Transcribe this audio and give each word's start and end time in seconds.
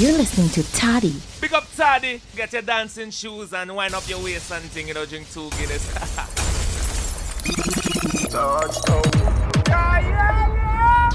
You're 0.00 0.16
listening 0.16 0.48
to 0.50 0.62
Tadi. 0.72 1.12
Pick 1.42 1.52
up 1.52 1.66
Tadi. 1.76 2.22
Get 2.34 2.54
your 2.54 2.62
dancing 2.62 3.10
shoes 3.10 3.52
and 3.52 3.76
wind 3.76 3.92
up 3.92 4.08
your 4.08 4.18
waist 4.22 4.50
and 4.50 4.64
thing. 4.64 4.88
You 4.88 4.94
know, 4.94 5.04
drink 5.04 5.30
two 5.30 5.50
Guinness. 5.50 5.92
Touchdown. 8.32 9.02
yeah, 9.68 10.00
yeah, 10.00 10.54
yeah. 10.54 11.10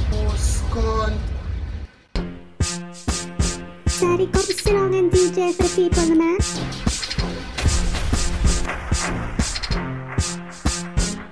Daddy, 4.00 4.28
come 4.28 4.42
sit 4.44 4.66
down 4.66 4.94
and 4.94 5.12
DJ 5.12 5.52
for 5.56 5.64
the 5.64 5.70
people, 5.76 6.16
man. 6.16 6.38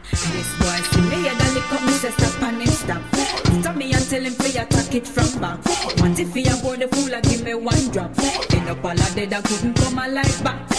This 0.09 0.49
boy 0.57 0.79
see 0.89 1.01
me 1.01 1.27
and 1.27 1.39
the 1.39 1.51
lick 1.53 1.71
up 1.71 1.85
me 1.85 1.91
say 1.91 2.09
stop 2.09 2.41
and 2.41 2.61
him 2.63 2.67
stop. 2.67 3.22
Stop 3.61 3.75
me 3.75 3.93
and 3.93 4.09
tell 4.09 4.21
him 4.21 4.33
fi 4.33 4.61
attack 4.61 4.95
it 4.95 5.07
from 5.07 5.39
back. 5.39 5.59
What 5.99 6.19
if 6.19 6.33
he 6.33 6.43
a 6.45 6.55
board 6.57 6.79
the 6.79 6.87
fool 6.87 7.13
and 7.13 7.23
give 7.23 7.43
me 7.43 7.53
one 7.53 7.89
drop? 7.91 8.11
End 8.53 8.69
up 8.69 8.83
all 8.83 8.91
a 8.91 9.07
dead 9.15 9.33
and 9.33 9.43
couldn't 9.43 9.73
come 9.75 9.97
alive 9.99 10.43
back. 10.43 10.69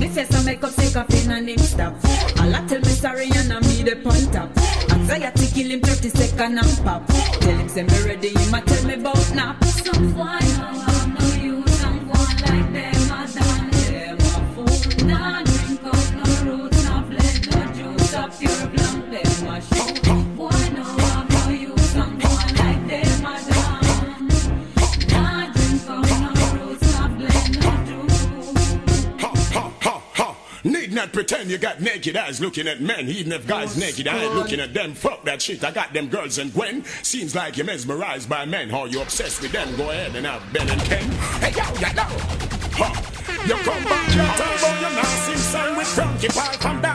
Me 0.00 0.08
face 0.08 0.34
and 0.34 0.44
make 0.44 0.64
up 0.64 0.70
say 0.72 0.92
coffin 0.92 1.30
and 1.30 1.48
him 1.48 1.58
stop. 1.58 1.94
All 2.40 2.54
I 2.54 2.64
tell 2.66 2.80
me 2.80 2.88
sorry 2.88 3.30
and 3.34 3.52
I 3.52 3.60
me 3.60 3.82
the 3.82 3.96
pon 4.02 4.30
top. 4.32 4.50
Anxiety 4.90 5.46
kill 5.54 5.70
him 5.70 5.80
30 5.80 6.08
second 6.10 6.58
and 6.58 6.84
pop. 6.84 7.06
Tell 7.06 7.56
him 7.56 7.68
say 7.68 7.82
me 7.82 8.02
ready, 8.04 8.28
him 8.28 8.54
a 8.54 8.60
tell 8.62 8.84
me 8.86 8.94
about 8.94 9.34
nap. 9.34 9.64
Some 9.64 10.12
boy 10.12 10.24
know 10.24 10.84
I'm 10.86 11.14
no 11.14 11.26
use, 11.34 11.74
some 11.80 11.98
boy 12.06 12.30
like 12.44 12.72
them 12.72 13.10
a 13.12 13.26
done. 13.34 13.70
Them 13.70 14.18
a 14.18 14.34
fool, 14.54 15.06
nah 15.06 15.33
Not 31.04 31.12
pretend 31.12 31.50
you 31.50 31.58
got 31.58 31.82
naked 31.82 32.16
eyes 32.16 32.40
looking 32.40 32.66
at 32.66 32.80
men, 32.80 33.10
even 33.10 33.30
if 33.32 33.46
guys 33.46 33.76
naked 33.76 34.08
eyes 34.08 34.32
looking 34.32 34.58
at 34.58 34.72
them. 34.72 34.94
Fuck 34.94 35.22
that 35.24 35.42
shit. 35.42 35.62
I 35.62 35.70
got 35.70 35.92
them 35.92 36.08
girls 36.08 36.38
and 36.38 36.50
Gwen. 36.50 36.82
Seems 37.02 37.34
like 37.34 37.58
you're 37.58 37.66
mesmerized 37.66 38.26
by 38.26 38.46
men. 38.46 38.72
Or 38.72 38.88
you 38.88 39.02
obsessed 39.02 39.42
with 39.42 39.52
them. 39.52 39.76
Go 39.76 39.90
ahead 39.90 40.16
and 40.16 40.24
have 40.24 40.50
Ben 40.50 40.66
and 40.66 40.80
Ken. 40.80 41.04
Hey, 41.42 41.50
yo, 41.50 41.62
yo, 41.74 41.88
yo. 41.88 42.04
Ha. 42.78 43.10
You 43.46 43.54
come 43.56 43.84
back 43.84 44.08
here, 44.12 44.24
talk 44.24 44.58
about 44.58 44.80
your 44.80 44.90
nasty 44.92 45.36
son 45.36 45.76
with 45.76 45.88
Frankie 45.88 46.28
Pipe 46.28 46.64
and 46.64 46.82
dance. 46.82 46.93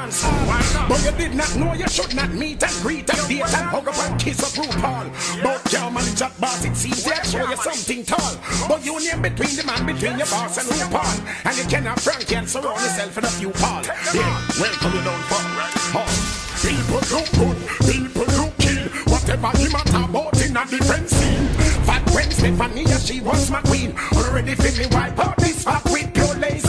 But 0.90 1.06
you 1.06 1.12
did 1.12 1.36
not 1.36 1.56
know 1.56 1.74
you 1.74 1.88
should 1.88 2.16
not 2.16 2.32
meet 2.34 2.64
and 2.64 2.82
greet 2.82 3.08
and 3.14 3.28
date 3.30 3.46
and 3.46 3.70
hug 3.70 3.88
up 3.88 3.98
and 4.10 4.20
kiss 4.20 4.42
up 4.42 4.58
RuPaul. 4.58 5.44
But 5.44 5.72
your 5.72 5.92
man 5.92 6.16
chat 6.16 6.34
boss, 6.42 6.66
it 6.66 6.76
seems 6.76 7.04
they 7.04 7.14
show 7.30 7.48
you 7.48 7.58
something 7.58 8.04
tall. 8.04 8.34
But 8.68 8.84
you 8.84 8.98
name 8.98 9.22
between 9.22 9.56
the 9.56 9.64
man 9.70 9.86
between 9.86 10.18
your 10.18 10.26
boss 10.28 10.58
and 10.58 10.68
RuPaul. 10.68 11.46
And 11.46 11.58
you 11.58 11.66
cannot 11.70 12.00
Frankie 12.02 12.36
and 12.36 12.50
surround 12.50 12.82
yourself 12.82 13.18
in 13.20 13.24
a 13.24 13.28
few 13.38 13.52
Paul. 13.52 13.84
Yeah, 13.86 14.42
welcome 14.60 14.94
you 14.98 15.04
down 15.06 15.22
for. 15.30 16.00
Oh. 16.02 16.40
People 16.60 17.00
look 17.16 17.30
good, 17.38 17.58
people 17.88 18.28
look 18.36 18.58
kill. 18.58 18.90
Whatever 19.14 19.56
him 19.58 19.76
a 19.76 19.84
talk 19.86 20.10
about 20.10 20.42
in 20.44 20.58
a 20.58 20.66
different 20.66 21.08
scene. 21.08 21.48
Fat 21.86 22.04
when 22.12 22.32
Stephanie, 22.32 22.86
she 22.98 23.22
was 23.22 23.50
my 23.50 23.62
queen. 23.62 23.96
Already 24.12 24.56
feel 24.56 24.76
me 24.78 24.88
wipe 24.92 25.18
out 25.20 25.38
this 25.38 25.64
fat 25.64 25.86
with 25.86 26.14
pure 26.14 26.36
laser 26.36 26.69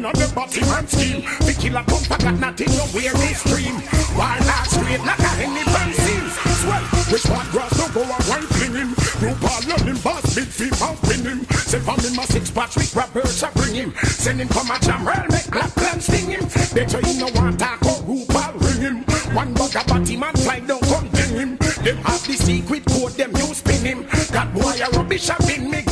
in 0.00 0.06
a 0.06 0.12
the 0.16 0.32
body 0.34 0.60
man 0.64 0.86
skill. 0.88 1.20
The 1.44 1.52
killer 1.60 1.84
pump, 1.84 2.10
I 2.10 2.16
got 2.16 2.36
nothing 2.40 2.72
nowhere 2.72 3.12
they 3.20 3.34
stream. 3.36 3.76
While 4.16 4.40
not 4.48 4.64
straight 4.66 5.04
like 5.04 5.20
a 5.20 5.32
any 5.44 5.64
fancy. 5.68 6.16
Swell, 6.64 6.84
which 7.12 7.26
one 7.28 7.48
grass 7.52 7.72
don't 7.76 7.92
go 7.92 8.02
a 8.08 8.18
wine 8.28 8.48
fling 8.56 8.74
him. 8.80 8.90
RuPaul 9.20 9.60
love 9.68 9.84
him, 9.84 9.98
boss, 10.00 10.34
big 10.34 10.48
feet 10.48 10.80
out 10.80 10.96
win 11.04 11.20
him. 11.20 11.44
Send 11.68 11.84
from 11.84 12.00
him 12.00 12.18
a 12.18 12.24
six 12.32 12.50
patch 12.50 12.76
with 12.76 12.96
Roberts, 12.96 13.42
I 13.42 13.50
bring 13.52 13.74
him. 13.74 13.92
Send 14.04 14.40
him 14.40 14.48
come 14.48 14.70
a 14.70 14.78
jam, 14.80 15.04
real 15.04 15.26
make 15.28 15.50
clap, 15.52 15.70
clap, 15.76 16.00
sting 16.00 16.30
him. 16.32 16.44
Better 16.72 17.00
you 17.04 17.14
know 17.20 17.30
want 17.36 17.60
talk 17.60 17.84
or 17.84 18.00
RuPaul 18.08 18.52
ring 18.64 18.80
him. 18.80 18.96
One 19.36 19.52
bug 19.52 19.76
a 19.76 19.84
batty 19.84 20.16
man 20.16 20.34
fly 20.34 20.60
down, 20.60 20.80
come 20.80 21.08
bring 21.08 21.34
him. 21.36 21.56
Them 21.84 21.96
have 22.08 22.24
the 22.26 22.36
secret 22.40 22.84
code, 22.86 23.12
them 23.20 23.36
you 23.36 23.52
spin 23.52 23.84
him. 23.84 24.00
That 24.32 24.48
boy 24.54 24.80
a 24.80 24.88
rubbish, 24.96 25.28
I 25.28 25.36
been 25.46 25.70
me 25.70 25.82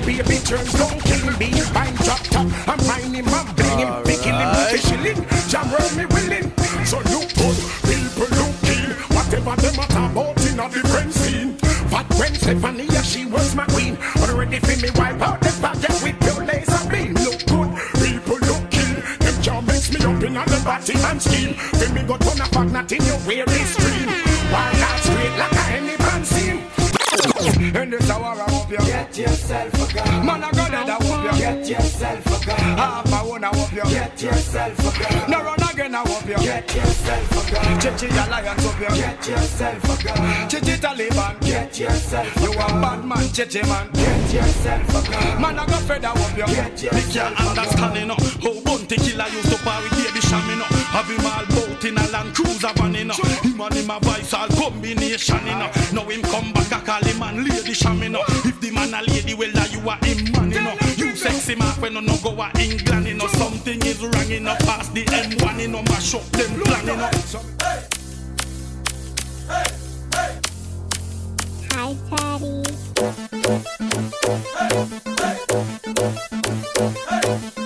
baby 0.00 0.38
turns 0.40 0.72
don't 0.72 1.00
kill 1.04 1.28
him. 1.28 1.36
Be 1.38 1.50
fine 1.74 1.94
drop 2.04 2.22
top, 2.32 2.46
I'm 2.68 2.80
mine 2.86 3.14
him, 3.14 3.28
I'm 3.28 3.54
bring 3.54 3.78
him. 3.78 3.90
Picking 4.04 4.34
him 4.34 4.50
the 4.52 4.78
shilling, 4.78 5.20
jam 5.48 5.68
roll 5.72 5.90
me 5.96 6.06
willing. 6.06 6.48
So 6.84 6.98
look 7.12 7.28
good, 7.34 7.58
people 7.88 8.28
look 8.36 8.54
kill. 8.62 8.90
Whatever 9.16 9.56
them 9.60 9.78
a 9.78 9.86
talk 9.88 10.12
about 10.12 10.40
in 10.46 10.60
a 10.60 10.68
different 10.68 11.12
scene. 11.12 11.56
But 11.90 12.08
when 12.18 12.34
Stephanie, 12.34 12.88
she 13.02 13.26
was 13.26 13.54
my 13.54 13.66
queen. 13.66 13.98
Already 14.22 14.58
feel 14.60 14.80
me 14.80 14.90
wipe 14.96 15.20
out 15.20 15.40
the 15.40 15.52
project 15.60 16.02
with 16.02 16.18
your 16.24 16.44
laser 16.44 16.82
beam. 16.90 17.14
Look 17.14 17.44
good, 17.46 17.70
people 18.00 18.38
look. 18.48 18.70
Them 19.20 19.36
can't 19.42 19.66
mix 19.66 19.92
me 19.92 20.00
up 20.00 20.22
in 20.22 20.34
the 20.34 20.62
body 20.64 20.94
and 20.96 21.20
skin. 21.20 21.54
Feel 21.54 21.92
me 21.92 22.02
go 22.02 22.16
turn 22.16 22.40
a 22.40 22.46
fuck, 22.46 22.70
not 22.70 22.90
in 22.92 23.02
your 23.04 23.18
weary 23.26 23.64
stream. 23.68 24.08
Why 24.52 24.72
not 24.80 24.98
straight 25.00 25.36
like 25.38 25.61
yourself 29.52 29.90
a 29.90 29.94
gun. 29.94 30.26
Man 30.26 30.44
I 30.44 30.50
hope 30.90 31.34
you 31.34 31.38
Get 31.38 31.68
yourself 31.68 32.42
a 32.42 32.46
gun. 32.46 32.58
Half 32.78 33.12
I 33.12 33.22
wanna 33.24 33.48
hope 33.48 33.72
you 33.72 33.82
Get 33.90 34.22
yourself 34.22 34.81
Get 36.66 36.76
yourself 36.76 37.48
a 37.48 37.52
gun. 37.52 37.80
Chichi 37.80 38.06
Alliance 38.06 38.64
hope 38.64 38.80
you 38.80 38.96
Get 38.96 39.28
yourself 39.28 39.84
a 39.84 40.04
gun. 40.04 40.48
Chichi 40.48 40.76
Taliban. 40.78 41.40
Get 41.40 41.78
yourself 41.78 42.40
You 42.40 42.52
a 42.52 42.66
bad 42.80 43.04
man 43.04 43.28
Chichi 43.32 43.62
man. 43.62 43.90
Get 43.92 44.32
yourself 44.32 44.88
a 44.88 45.10
gun. 45.10 45.40
Man 45.40 45.58
I 45.58 45.66
got 45.66 45.82
fed 45.82 46.04
I 46.04 46.10
hope 46.10 46.38
you. 46.38 46.54
Get 46.54 46.82
yourself 46.82 47.38
a 47.38 47.42
understand 47.42 47.96
you 47.96 48.06
know. 48.06 48.16
How 48.42 48.60
Bounty 48.62 48.96
Killer 48.96 49.28
used 49.28 49.50
to 49.50 49.58
par 49.64 49.82
with 49.82 49.92
Baby 49.92 50.20
Cham 50.20 50.48
you 50.48 50.56
know. 50.56 50.70
Have 50.94 51.08
him 51.10 51.26
all 51.26 51.46
bout 51.50 51.84
in 51.84 51.98
a 51.98 52.06
Land 52.08 52.34
Cruiser 52.34 52.72
van 52.76 52.92
know. 52.92 53.14
Him 53.42 53.60
and 53.60 53.74
him 53.74 53.90
a 53.90 53.98
vice 54.00 54.34
all 54.34 54.48
combination 54.48 55.44
know. 55.44 55.70
Now 55.92 56.08
him 56.08 56.22
come 56.22 56.52
back 56.52 56.70
a 56.70 56.78
call 56.84 57.02
him 57.02 57.18
man 57.18 57.42
Lady 57.44 57.74
Cham 57.74 58.02
you 58.02 58.08
know. 58.08 58.22
If 58.46 58.60
the 58.60 58.70
man 58.70 58.94
a 58.94 59.02
lady 59.02 59.34
well 59.34 59.50
you 59.50 59.80
are 59.88 59.98
him 60.04 60.30
man 60.32 60.50
You 60.96 61.01
sexy 61.22 61.54
man 61.54 61.80
when 61.80 61.94
no 61.94 62.16
go 62.18 62.30
a 62.42 62.50
England 62.58 63.06
you 63.06 63.14
know 63.14 63.28
Something 63.28 63.80
is 63.86 64.02
wrong 64.04 64.28
you 64.28 64.40
know 64.40 64.56
Past 64.66 64.92
the 64.92 65.04
M1 65.04 65.60
you 65.60 65.68
know 65.68 65.82
Mash 65.84 66.14
up 66.14 66.22
them 66.32 66.60
plan 66.60 66.86
you 66.86 66.96
know 66.96 67.10
Hi, 71.74 71.94
Teddy. 72.10 72.62
Teddy, 77.12 77.61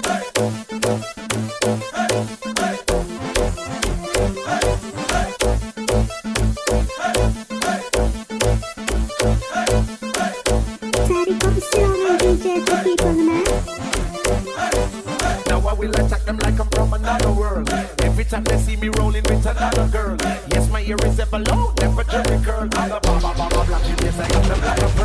will 15.79 15.91
attack 15.91 16.25
them 16.25 16.39
like 16.39 16.59
I'm 16.59 16.69
from 16.69 16.93
another 16.95 17.33
world. 17.33 17.69
Every 18.03 18.25
time 18.25 18.45
they 18.45 18.59
see 18.59 18.77
me 18.77 18.89
rolling 18.99 19.23
with 19.25 19.47
another 19.47 19.89
girl. 19.89 20.17
Yes, 20.49 20.69
my 20.71 20.81
ear 20.83 20.97
is 21.05 21.19
ever 21.21 21.39
low, 21.39 21.73
never 21.79 22.05
Jheri 22.05 22.45
curl. 22.45 22.69
I'm 22.73 22.93
a 22.93 23.01
baba 23.01 23.35
baba 23.37 23.65
black, 23.67 23.83
yes, 24.03 24.19
I 24.19 24.29
got 24.29 24.45
them 24.49 24.61
like 24.61 24.83
a. 24.83 24.97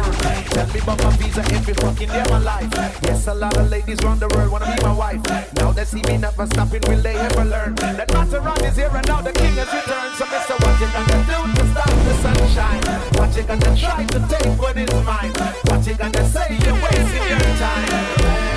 Tell 0.52 0.68
me 0.68 0.80
about 0.80 1.04
my 1.04 1.10
visa 1.18 1.42
every 1.54 1.74
fucking 1.74 2.10
day 2.10 2.24
my 2.30 2.40
life. 2.40 2.70
Yes, 3.04 3.28
a 3.28 3.34
lot 3.34 3.56
of 3.58 3.70
ladies 3.70 3.98
round 4.04 4.20
the 4.20 4.28
world 4.30 4.52
wanna 4.52 4.74
be 4.76 4.82
my 4.84 4.94
wife. 4.94 5.22
Now 5.56 5.72
they 5.72 5.86
see 5.86 6.02
me 6.08 6.18
never 6.18 6.46
stopping, 6.48 6.82
will 6.88 7.02
they 7.02 7.16
ever 7.16 7.46
learn? 7.46 7.76
That 7.76 8.08
Maserati 8.10 8.70
is 8.70 8.76
here 8.76 8.92
and 8.94 9.08
now 9.08 9.22
the 9.22 9.32
king 9.32 9.56
has 9.56 9.72
returned. 9.72 10.16
So 10.16 10.26
Mister, 10.32 10.56
what 10.60 10.80
you 10.80 10.88
gonna 10.92 11.20
do 11.28 11.40
to 11.56 11.64
stop 11.72 11.90
the 12.06 12.14
sunshine? 12.24 12.84
What 13.18 13.36
you 13.36 13.44
gonna 13.44 13.78
try 13.78 14.06
to 14.06 14.20
take 14.28 14.62
what 14.62 14.78
is 14.78 14.94
mine? 15.06 15.34
What 15.66 15.86
you 15.88 15.96
gonna 15.96 16.24
say 16.30 16.58
you're 16.64 16.80
wasting 16.80 17.28
your 17.28 17.40
time? 17.60 18.51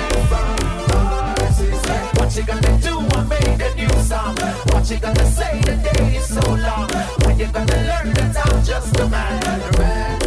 What 2.17 2.35
you 2.35 2.43
gonna 2.43 2.79
do? 2.81 2.99
I 3.15 3.23
made 3.23 3.61
a 3.61 3.75
new 3.75 3.89
song. 4.03 4.35
What 4.71 4.89
you 4.89 4.99
gonna 4.99 5.25
say? 5.25 5.61
The 5.61 5.75
day 5.77 6.17
is 6.17 6.27
so 6.27 6.41
long. 6.41 6.89
When 7.23 7.39
you 7.39 7.47
gonna 7.47 7.77
learn 7.89 8.13
that 8.13 8.35
I'm 8.45 8.63
just 8.63 8.99
a 8.99 9.07
man? 9.07 9.41
Red 9.79 10.25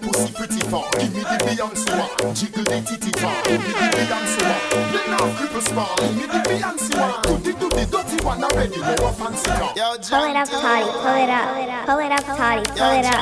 pussy 0.00 0.32
pretty 0.32 0.60
far. 0.70 1.27
The 1.48 1.62
Beyonce 1.62 2.24
one. 2.24 2.34
Jiggle 2.34 2.64
the 2.64 2.80
titty 2.82 3.10
tar. 3.12 3.42
Give 3.44 3.60
me 3.60 3.72
the 3.72 3.86
Beyonce 3.96 4.42
one. 4.44 4.92
Then 4.92 5.10
now 5.10 5.24
cripple 5.36 5.62
small. 5.62 5.96
Give 5.96 6.16
me 6.16 6.26
the 6.26 6.40
Beyonce 6.48 6.94
one. 6.98 7.22
Do 7.22 7.38
the 7.38 7.52
do 7.58 7.68
the 7.68 7.84
dirty 7.86 8.24
one 8.24 8.44
already, 8.44 8.80
no 8.80 8.94
a 9.06 9.12
fancy 9.12 9.48
car. 9.48 9.72
Pull 9.74 10.24
it 10.28 10.36
up, 10.36 10.48
Toddy. 10.48 10.84
Pull 10.84 11.16
it 11.16 11.30
up. 11.30 11.86
Pull 11.86 11.98
it 11.98 12.12
up, 12.12 12.24
Toddy. 12.24 12.64
Pull 12.76 12.92
it 12.92 13.06
up. 13.06 13.18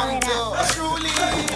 Truly, 0.74 1.10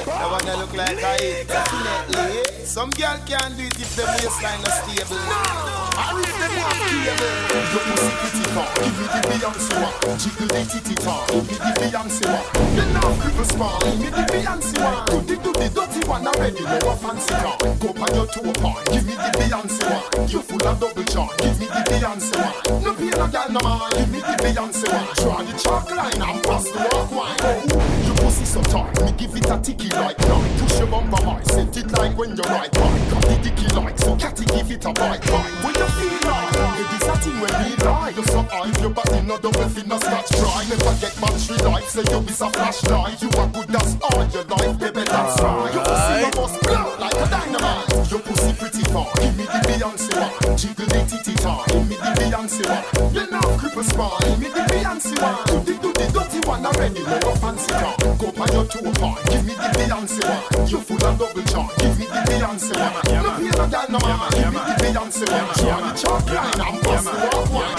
the 0.06 0.26
one 0.30 0.44
that 0.46 0.58
look 0.58 0.74
like 0.74 1.02
I 1.02 1.44
definitely. 1.46 2.64
Some 2.64 2.90
girl 2.90 3.18
can't 3.26 3.56
do 3.56 3.64
it 3.64 3.80
if 3.80 3.96
the 3.96 4.04
waistline 4.06 4.62
is 4.62 4.74
stable. 4.78 5.18
I 5.18 6.14
read 6.14 6.34
them 6.38 6.54
off 6.62 6.78
cable. 6.86 7.34
Your 7.70 7.82
pussy 7.82 8.12
pretty 8.22 8.46
far, 8.54 8.70
give 8.78 8.94
me 8.94 9.06
the 9.10 9.20
Beyonce 9.26 9.74
one. 9.82 10.18
Jiggle 10.18 10.46
the 10.46 10.62
titty 10.70 10.94
tar, 11.02 11.26
give 11.34 11.50
me 11.50 11.56
the 11.58 11.72
Beyonce 11.82 12.24
one. 12.30 12.46
You 12.78 12.86
know 12.94 13.10
cripple 13.18 13.46
small, 13.50 13.78
give 13.82 13.98
me 13.98 14.08
the 14.10 14.22
Beyonce 14.30 14.78
one. 14.78 15.26
Do 15.26 15.34
the 15.34 15.42
do 15.42 15.50
the 15.52 15.66
dirty 15.74 16.00
one 16.08 16.26
already, 16.26 16.59
no 16.62 16.90
a 16.90 16.96
fancy 16.96 17.34
car. 17.34 17.56
Go 17.80 17.88
on 17.90 18.14
your 18.14 18.26
toe 18.26 18.52
part, 18.60 18.84
give 18.90 19.06
me 19.06 19.14
the 19.14 19.30
Beyonce 19.38 19.84
one. 19.90 20.28
You 20.28 20.40
full 20.42 20.66
of 20.66 20.80
double 20.80 21.04
charge, 21.04 21.36
give 21.38 21.58
me 21.60 21.66
the 21.66 21.82
Beyonce 21.88 22.36
one. 22.36 22.82
No 22.84 22.94
pain 22.94 23.10
no 23.10 23.26
girl 23.28 23.48
no 23.50 23.60
man, 23.60 23.90
give 23.96 24.10
me 24.10 24.20
the 24.20 24.34
Beyonce 24.42 24.86
one. 24.90 25.14
Draw 25.16 25.42
the 25.42 25.54
chalk 25.58 25.90
line 25.90 26.22
and 26.22 26.42
pass 26.44 26.64
the 26.64 26.78
walk 26.92 27.10
wine. 27.10 27.36
Oh, 27.40 28.06
your 28.06 28.16
pussy 28.16 28.44
so 28.44 28.62
tight, 28.62 28.94
me 29.04 29.12
give 29.12 29.34
it 29.36 29.50
a 29.50 29.58
ticky 29.58 29.88
like 29.90 30.18
nine. 30.20 30.58
Push 30.58 30.78
your 30.78 30.88
bumper 30.88 31.22
high, 31.24 31.42
set 31.44 31.76
it 31.76 31.90
like 31.92 32.16
when 32.16 32.36
you're 32.36 32.52
right 32.52 32.72
by. 32.72 32.98
Cut 33.10 33.22
the 33.24 33.36
dicky 33.42 33.66
like 33.74 33.98
so, 33.98 34.16
catty 34.16 34.44
give 34.46 34.70
it 34.70 34.84
a 34.84 34.92
bite 34.92 35.22
bite. 35.26 35.54
When 35.64 35.74
you 35.74 35.88
feel 35.98 36.18
like, 36.28 36.54
it 36.80 36.90
is 36.96 37.08
a 37.08 37.14
thing 37.22 37.40
when 37.40 37.54
we 37.62 37.76
lie. 37.84 38.12
You 38.16 38.24
so 38.24 38.42
high, 38.42 38.80
your 38.80 38.90
body 38.90 39.20
no 39.22 39.38
double 39.38 39.68
fin 39.68 39.88
no 39.88 39.98
scratch 39.98 40.30
cry. 40.36 40.64
Never 40.68 40.94
get 41.00 41.14
battery 41.20 41.58
life, 41.64 41.88
say 41.88 42.04
you 42.10 42.18
is 42.28 42.40
a 42.40 42.50
flashlight. 42.50 43.22
You 43.22 43.30
are 43.38 43.48
good, 43.48 43.68
that's 43.68 43.96
all 44.02 44.24
your 44.28 44.44
life, 44.44 44.78
baby, 44.78 45.04
that's 45.04 45.40
right. 45.42 45.74
Your 45.74 45.84
pussy 45.84 46.20
you 46.20 46.30
must 46.50 46.62
blow 46.62 46.96
like 46.98 47.14
a 47.14 47.26
dynamite. 47.30 48.10
Your 48.10 48.20
pussy 48.20 48.52
pretty 48.54 48.82
far, 48.92 49.06
give 49.20 49.36
me 49.36 49.44
the 49.44 49.60
Beyonce 49.68 50.12
one. 50.18 50.56
Jiggle 50.56 50.86
the 50.86 51.00
titty 51.08 51.34
tar, 51.34 51.64
give 51.68 51.88
me 51.88 51.96
the 51.96 52.10
Beyonce 52.18 52.64
one. 52.68 53.14
You 53.14 53.30
know 53.30 53.40
cripple 53.58 53.84
smile, 53.84 54.18
give 54.20 54.38
me 54.40 54.48
the 54.48 54.62
Beyonce 54.70 55.14
one. 55.20 55.64
Do 55.64 55.72
the 55.72 55.78
do 55.82 55.92
the 55.92 56.06
dirty 56.12 56.40
one 56.48 56.66
already, 56.66 57.02
no 57.02 57.16
a 57.16 57.36
fancy 57.36 57.72
car. 57.72 57.96
Go 58.18 58.26
on 58.42 58.52
your 58.52 58.66
two 58.66 58.92
part, 58.98 59.24
give 59.30 59.44
me 59.44 59.54
the 59.54 59.68
Beyonce 59.78 60.22
one. 60.26 60.68
You 60.68 60.80
full 60.80 61.04
of 61.04 61.18
double 61.18 61.42
charge, 61.42 61.76
give 61.78 61.98
me 61.98 62.06
the 62.06 62.20
Beyonce 62.28 62.74
one. 62.74 62.94
No 63.10 63.30
pain 63.36 63.50
no 63.50 63.66
girl 63.68 63.86
no 63.90 63.98
man, 64.00 64.30
give 64.30 64.52
me 64.52 64.60
the 64.68 64.74
Beyonce 64.82 65.26
one. 65.30 65.54
Draw 65.54 65.78
the 65.80 65.92
chalk 66.00 66.26
line 66.30 66.60
and 66.60 66.82
pass 66.82 67.04
the 67.04 67.14
walk 67.32 67.50
wine. 67.52 67.78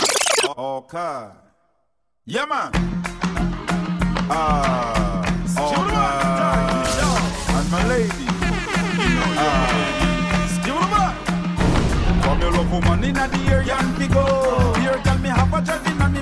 Okay. 0.57 1.27
Yeah, 2.25 2.45
man. 2.45 2.71
Ah, 4.33 5.25
oh, 5.57 5.85
man. 5.87 7.57
And 7.57 7.71
my 7.71 7.87
lady. 7.87 8.20
Come 12.23 12.39
your 12.41 12.51
love 12.51 12.71
woman 12.71 13.03
the 13.15 13.39
and 13.71 13.97
go. 14.07 14.73
Here, 14.79 14.99
tell 15.03 15.17
me 15.19 15.29
driving 15.61 16.01
on 16.01 16.13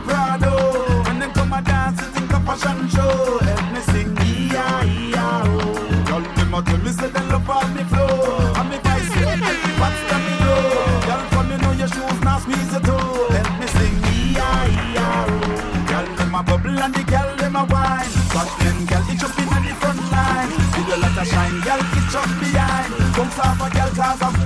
them 1.21 1.31
come 1.33 1.53
a 1.53 1.61
dance, 1.61 2.01
fashion 2.45 2.89
show. 2.89 3.39
Help 3.39 3.73
me 3.73 3.81
sing, 3.81 4.17
oh. 5.15 6.05
Girl, 6.07 6.21
them 6.35 6.53
a 6.53 6.61
tell 6.97 7.13
me. 7.75 7.85
And 8.59 8.69
me 8.69 8.77
the 8.77 9.71
that 10.09 10.21
me. 10.25 10.33
Girl, 11.07 11.23
from 11.31 11.51
you 11.51 11.57
know 11.57 11.71
your 11.71 11.87
shoes 11.87 12.19
squeeze. 12.39 12.73
Help 13.35 13.49
me 13.59 13.67
sing, 13.67 13.95
oh. 14.97 15.27
Girl, 15.87 16.07
them 16.15 16.35
a 16.35 16.43
bubble 16.43 16.79
and 16.79 16.95
off 23.39 23.61
a 23.61 23.69
girl 23.73 23.89
cause 23.95 24.21
I 24.21 24.38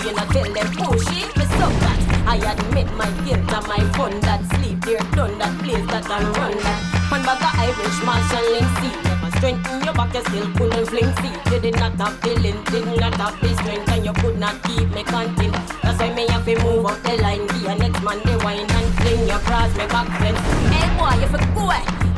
Why 0.00 0.06
you 0.06 0.16
not 0.16 0.30
tell 0.32 0.48
them 0.48 0.72
she 0.72 1.28
me 1.36 1.44
suck 1.60 1.74
that? 1.84 2.00
I 2.24 2.36
admit 2.40 2.88
my 2.96 3.04
guilt 3.20 3.52
and 3.52 3.66
my 3.68 3.80
fun 3.92 4.16
that 4.24 4.40
sleep 4.56 4.80
there 4.80 5.04
done 5.12 5.36
that 5.36 5.52
place 5.60 5.84
that 5.92 6.08
and 6.08 6.24
run 6.40 6.56
that. 6.56 6.80
One 7.12 7.20
bag 7.20 7.36
of 7.36 7.52
Irish 7.60 8.00
marshalling 8.00 8.70
sea. 8.80 8.96
Never 9.04 9.30
strengthen 9.36 9.84
your 9.84 9.92
back, 9.92 10.14
you 10.16 10.24
still 10.24 10.48
couldn't 10.56 10.86
fling 10.88 11.12
seat. 11.20 11.36
You 11.52 11.60
did 11.60 11.76
not 11.76 12.00
have 12.00 12.16
the 12.22 12.32
length, 12.40 12.72
did 12.72 12.88
not 12.96 13.12
have 13.20 13.36
the 13.44 13.52
strength, 13.60 13.92
and 13.92 14.04
you 14.06 14.14
could 14.24 14.38
not 14.40 14.56
keep 14.64 14.88
me 14.88 15.04
content. 15.04 15.52
That's 15.84 16.00
why 16.00 16.14
me 16.16 16.24
have 16.32 16.48
to 16.48 16.56
move 16.64 16.86
up 16.86 16.96
the 17.04 17.20
line. 17.20 17.44
Be 17.52 17.68
a 17.68 17.74
next 17.76 18.00
man, 18.00 18.24
the 18.24 18.40
wine 18.40 18.64
and 18.64 18.90
fling 19.04 19.28
your 19.28 19.42
cross 19.44 19.68
me 19.76 19.84
back 19.84 20.08
fence. 20.16 20.40
Hey 20.72 20.88
boy, 20.96 21.12
you 21.20 21.28
for 21.28 21.44
go, 21.52 21.68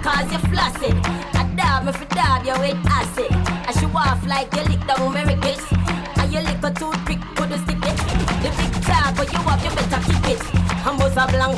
cause 0.06 0.30
you 0.30 0.38
flossing. 0.54 1.02
I 1.34 1.50
dab 1.58 1.82
me 1.82 1.90
for 1.90 2.06
dab 2.14 2.46
you 2.46 2.54
with 2.62 2.78
acid. 2.86 3.26
I 3.66 3.74
show 3.74 3.90
off 3.98 4.22
like 4.22 4.54
you 4.54 4.70
lick 4.70 4.86
down 4.86 5.10
miracles. 5.10 5.66
And 5.72 5.81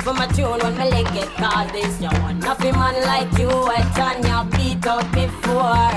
for 0.04 0.12
my 0.12 0.26
tune 0.26 0.58
when 0.60 0.76
me 0.76 0.90
lick 0.90 1.14
it 1.16 1.28
Cause 1.40 1.72
this 1.72 2.00
you 2.00 2.12
want 2.20 2.38
nothing 2.44 2.74
man 2.74 2.94
like 3.06 3.32
you 3.38 3.48
Wet 3.48 3.98
and 3.98 4.24
you 4.28 4.38
beat 4.56 4.86
out 4.86 5.10
before. 5.12 5.88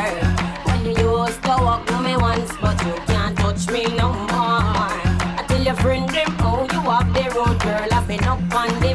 When 0.65 0.79
you 0.85 0.95
used 0.95 1.43
to 1.43 1.55
walk 1.65 1.85
with 1.85 2.01
me 2.07 2.15
once 2.15 2.53
But 2.61 2.77
you 2.85 2.93
can't 3.05 3.37
touch 3.37 3.69
me 3.69 3.83
no 3.97 4.13
more. 4.31 4.63
I 5.39 5.43
tell 5.49 5.61
your 5.61 5.75
friend 5.75 6.09
them 6.09 6.31
oh 6.39 6.65
you 6.71 6.81
have 6.89 7.13
the 7.13 7.23
road 7.35 7.59
girl 7.61 7.87
I've 7.91 8.07
been 8.07 8.23
up 8.23 8.39
on 8.55 8.69
the 8.79 8.87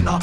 Look 0.00 0.22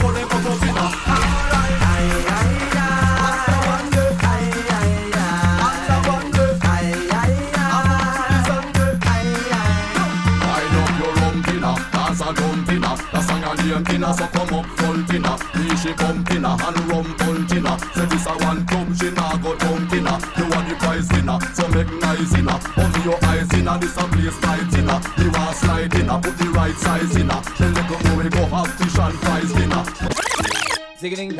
how 0.00 0.10
them 0.12 0.26
buck 0.28 0.46
up 0.46 0.62
inna. 0.66 0.86
Alright, 1.06 1.82
aye 1.86 2.10
aye 2.36 2.66
aye. 2.76 2.96
Anda 3.26 3.56
wande, 3.66 4.04
aye 4.32 4.50
aye 4.76 5.14
aye. 5.14 5.66
Anda 5.66 5.96
wande, 6.06 6.44
aye 6.72 6.92
aye 7.20 7.40
aye. 7.54 8.42
Sande, 8.46 8.86
aye 9.12 9.34
aye. 9.56 9.94
Wind 10.42 10.76
up 10.82 10.92
your 10.98 11.12
rumpina, 11.20 11.72
dance 11.92 12.20
a 12.20 12.28
dumpina. 12.34 12.90
The 13.12 13.18
song 13.22 13.44
a 13.44 13.50
name 13.62 13.84
tina, 13.84 14.08
so 14.14 14.26
come 14.26 14.54
up 14.58 14.66
full 14.78 15.00
tina. 15.04 15.32
Me 15.54 15.66
she 15.76 15.90
pumpina 15.94 16.50
and 16.66 16.78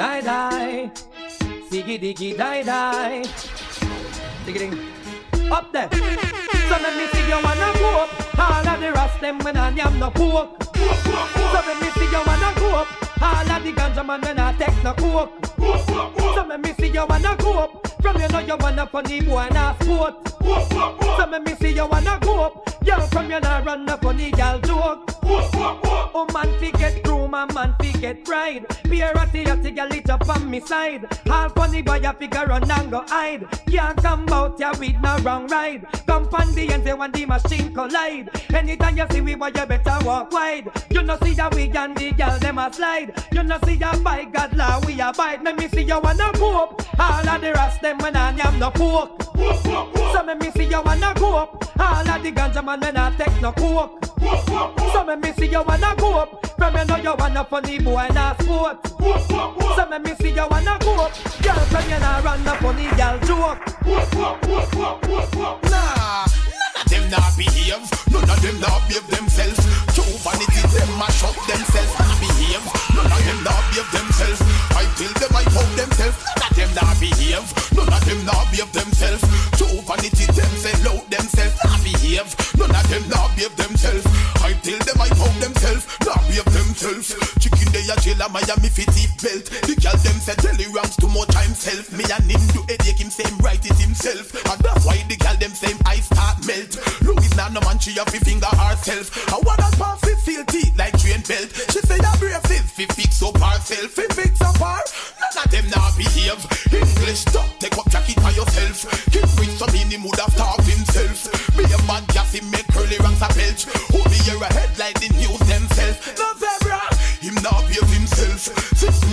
die 0.06 0.22
die, 0.22 0.90
ziggy 1.70 1.98
diggy 1.98 2.36
die 2.36 2.62
die, 2.64 3.24
zigging 4.44 4.78
up 5.50 5.72
there. 5.72 5.88
So 6.68 6.76
let 6.78 6.94
me 6.96 7.06
see 7.12 7.26
you 7.28 7.38
wanna 7.42 7.72
go 7.78 7.90
up. 8.02 8.10
All 8.38 8.68
of 8.68 8.80
the 8.80 8.92
rest 8.92 9.20
them 9.20 9.38
when 9.38 9.56
I 9.56 9.70
am 9.78 9.98
no 9.98 10.10
pork. 10.10 10.62
So 10.62 11.60
let 11.66 11.80
me 11.80 11.88
see 11.96 12.08
you 12.14 12.22
wanna 12.26 12.52
go 12.54 12.68
up. 12.76 12.88
All 13.20 13.50
of 13.50 13.64
the 13.64 13.72
ganja 13.72 14.06
man 14.06 14.20
when 14.20 14.38
I 14.38 14.52
take 14.58 14.84
no 14.84 14.92
coke. 14.94 15.46
So 15.56 16.46
let 16.48 16.60
me 16.60 16.72
see 16.78 16.88
you 16.88 17.04
wanna 17.08 17.36
go 17.38 17.58
up. 17.58 17.88
From 18.00 18.20
you 18.20 18.28
know 18.28 18.38
you 18.38 18.56
wanna 18.58 18.86
funny 18.86 19.20
boy 19.22 19.38
and 19.38 19.56
a 19.56 19.76
sport. 19.80 20.35
So 20.46 21.26
let 21.28 21.44
me 21.44 21.54
see 21.56 21.72
you 21.74 21.86
wanna 21.86 22.18
go 22.22 22.44
up. 22.44 22.84
Girl 22.84 23.00
from 23.08 23.30
you 23.30 23.40
know 23.40 23.62
run 23.64 23.88
a 23.88 23.96
funny 23.98 24.30
girl 24.30 24.60
joke. 24.60 25.10
Oh 25.24 26.26
man 26.32 26.48
fi 26.60 26.70
get 26.70 27.02
groom 27.02 27.34
and 27.34 27.52
man 27.52 27.74
fi 27.80 27.90
get 27.92 28.24
bride. 28.24 28.64
Be 28.88 29.00
a 29.00 29.12
ratty 29.12 29.44
ratty 29.44 29.72
girl 29.72 29.92
it 29.92 30.08
up 30.08 30.28
on 30.28 30.48
me 30.48 30.60
side. 30.60 31.06
All 31.28 31.48
funny 31.50 31.82
boy 31.82 32.00
a 32.04 32.12
figure 32.12 32.46
run 32.46 32.70
and 32.70 32.90
go 32.90 33.04
hide. 33.08 33.46
Can't 33.66 33.96
come 34.02 34.28
out 34.30 34.58
ya 34.60 34.72
with 34.78 34.96
no 35.02 35.16
wrong 35.18 35.48
ride. 35.48 35.84
Come 36.06 36.28
on 36.32 36.54
the 36.54 36.72
end 36.72 36.98
when 36.98 37.10
the 37.10 37.26
machine 37.26 37.74
collide. 37.74 38.30
Anytime 38.54 38.96
you 38.96 39.06
see 39.10 39.20
we 39.20 39.34
boy 39.34 39.46
you 39.48 39.66
better 39.66 39.98
walk 40.04 40.30
wide. 40.30 40.70
You 40.90 41.02
know 41.02 41.18
see 41.24 41.32
ya 41.32 41.50
we 41.52 41.68
and 41.70 41.96
the 41.96 42.12
girl 42.12 42.38
them 42.38 42.58
a 42.58 42.72
slide. 42.72 43.12
You 43.32 43.42
know 43.42 43.58
see 43.64 43.74
ya 43.74 43.98
by 43.98 44.24
God 44.24 44.56
law 44.56 44.80
we 44.86 45.00
abide. 45.00 45.42
Let 45.42 45.58
me 45.58 45.66
see 45.68 45.82
you 45.82 45.98
wanna 45.98 46.30
go 46.34 46.62
up. 46.62 47.00
All 47.00 47.28
of 47.28 47.40
the 47.40 47.52
rest 47.52 47.82
them 47.82 47.98
when 47.98 48.14
I 48.16 48.30
am 48.38 48.58
no 48.60 48.70
pork. 48.70 49.25
So 49.36 50.22
let 50.26 50.40
me 50.40 50.50
see 50.52 50.64
you 50.64 50.82
wanna 50.82 51.12
go 51.16 51.36
up. 51.36 51.64
All 51.78 52.08
of 52.08 52.22
the 52.22 52.32
ganja 52.32 52.64
man 52.64 52.80
when 52.80 52.96
I 52.96 53.10
take 53.16 53.40
no 53.42 53.52
coke. 53.52 54.04
So 54.92 55.04
let 55.06 55.20
me 55.20 55.32
see 55.32 55.46
you 55.46 55.62
wanna 55.62 55.94
go 55.98 56.14
up. 56.20 56.46
From 56.56 56.74
you 56.76 56.84
know 56.86 56.96
you 56.96 57.14
wanna 57.18 57.44
funny 57.44 57.78
boy 57.78 58.06
a 58.10 58.36
sport. 58.40 58.78
So 58.88 59.86
let 59.90 60.02
me 60.02 60.14
see 60.16 60.30
you 60.30 60.46
wanna 60.50 60.78
go 60.80 60.94
up. 61.04 61.12
Girl 61.42 61.54
from 61.70 61.84
you 61.90 61.98
know 62.00 62.20
run 62.24 62.46
a 62.46 62.54
funny 62.56 62.88
girl 62.96 63.18
joke. 63.20 63.58
Nah, 65.70 66.26
them 66.84 67.08
not 67.10 67.32
behave. 67.36 67.80
None 68.12 68.28
of 68.28 68.38
them 68.42 68.60
not 68.60 68.84
behave 68.88 69.06
themselves. 69.08 69.60
True 69.96 70.16
vanity, 70.20 70.62
them 70.68 70.90
mash 71.00 71.24
up 71.24 71.36
themselves. 71.48 71.92
Not 71.96 72.16
behave. 72.20 72.64
None 72.92 73.12
of 73.12 73.20
them 73.24 73.38
not 73.44 73.62
behave 73.72 73.90
themselves. 73.92 74.40
I 74.76 74.84
tell 75.00 75.14
them 75.16 75.32
I 75.32 75.44
hope 75.56 75.72
themselves. 75.76 76.16
None 76.36 76.44
of 76.44 76.56
them 76.56 76.70
not 76.76 76.94
behave. 77.00 77.46
None 77.72 77.92
of 77.92 78.02
them 78.04 78.20
not 78.24 78.44
behave 78.52 78.72
themselves. 78.72 79.22
True 79.56 79.80
vanity, 79.86 80.26
them 80.32 80.52
sell 80.60 80.84
out 80.92 81.04
themselves. 81.08 81.56
Not 81.64 81.80
behave. 81.80 82.28
None 82.58 82.74
of 82.74 82.86
them 82.90 83.04
not 83.08 83.30
behave 83.36 83.56
themselves. 83.56 84.04
I 84.44 84.52
tell 84.60 84.80
them 84.84 84.98
I 85.00 85.10
hope 85.16 85.36
themselves. 85.40 85.84
Not 86.04 86.20
behave 86.28 86.50
themselves. 86.52 87.16
Chicken 87.40 87.68
they 87.72 87.84
a 87.88 87.96
jail 88.00 88.20
Miami 88.28 88.68
fit 88.68 88.95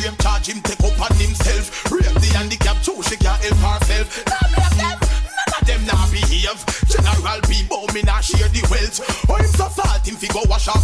Rape 0.04 0.18
charge 0.20 0.48
him 0.50 0.62
take 0.62 0.84
up 0.84 1.00
on 1.00 1.16
himself. 1.16 1.92
Rape 1.92 2.04
the 2.04 2.30
handicap 2.36 2.76
too 2.84 3.00
she 3.04 3.16
can't 3.16 3.40
help 3.40 3.80
herself. 3.80 4.26
Not 4.28 4.52
behave 4.52 4.76
them. 4.76 5.00
None 5.00 5.54
of 5.56 5.64
them 5.64 5.82
not 5.88 6.12
behave. 6.12 6.60
General 6.92 7.40
people 7.48 7.88
me 7.96 8.02
not 8.04 8.24
share 8.24 8.50
the 8.50 8.60
wealth. 8.68 9.00
Oh 9.30 9.36
him 9.40 9.48
so 9.56 9.70
salt 9.70 10.04
him 10.04 10.16
fi 10.16 10.28
go 10.28 10.44
wash 10.50 10.68
off 10.68 10.83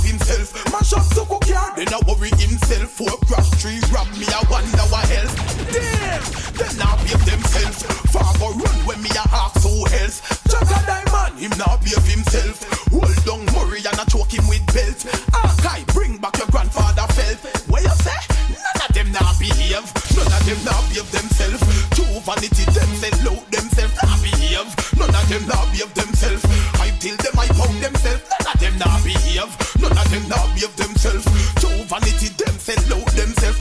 themselves. 27.89 28.23
None 28.29 28.53
of 28.53 28.59
them 28.59 28.77
not 28.77 29.03
behave. 29.03 29.51
None 29.81 29.97
of 29.97 30.11
them 30.11 30.29
not 30.29 30.47
behave 30.53 30.75
themselves. 30.75 31.25
True 31.59 31.83
vanity 31.89 32.29
them 32.37 32.55
sell 32.57 32.93
out 32.97 33.11
themselves. 33.17 33.59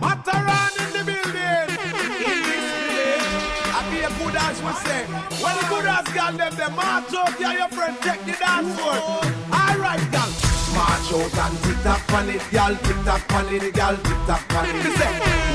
Mataran 0.00 0.74
in 0.82 0.90
the 0.92 1.02
building. 1.08 1.68
I 3.74 3.80
be 3.90 3.98
a 4.00 4.10
good 4.18 4.36
as 4.36 4.56
we 4.62 4.72
say. 4.84 5.02
When 5.42 5.54
the 5.58 5.64
good 5.68 5.86
as 5.86 6.06
girl 6.14 6.32
them, 6.32 6.52
here, 7.38 7.58
your 7.58 7.68
friend 7.68 7.96
check 8.02 8.20
the 8.24 8.32
dance 8.32 8.78
floor. 8.78 9.20
All 9.52 9.78
right. 9.78 10.51
March 10.82 11.12
out 11.14 11.38
and 11.46 11.56
tick 11.62 11.78
tock 11.84 12.12
on 12.12 12.28
it, 12.28 12.42
girl. 12.50 12.74
Tick 12.82 12.98
tock 13.06 13.32
on 13.34 13.54
it, 13.54 13.72
girl. 13.72 13.96
Tick 13.96 14.20
tock 14.26 14.54
on 14.58 14.66
it. 14.66 14.82